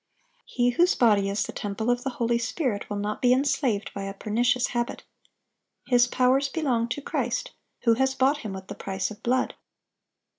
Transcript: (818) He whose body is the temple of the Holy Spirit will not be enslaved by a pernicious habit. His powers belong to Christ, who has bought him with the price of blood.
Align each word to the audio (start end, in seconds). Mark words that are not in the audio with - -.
(818) 0.57 0.63
He 0.65 0.69
whose 0.77 0.95
body 0.95 1.29
is 1.29 1.43
the 1.45 1.51
temple 1.51 1.91
of 1.91 2.03
the 2.03 2.09
Holy 2.17 2.39
Spirit 2.39 2.89
will 2.89 2.97
not 2.97 3.21
be 3.21 3.31
enslaved 3.31 3.93
by 3.93 4.05
a 4.05 4.15
pernicious 4.15 4.69
habit. 4.69 5.03
His 5.85 6.07
powers 6.07 6.49
belong 6.49 6.87
to 6.89 7.01
Christ, 7.03 7.51
who 7.83 7.93
has 7.93 8.15
bought 8.15 8.39
him 8.39 8.51
with 8.53 8.65
the 8.65 8.73
price 8.73 9.11
of 9.11 9.21
blood. 9.21 9.53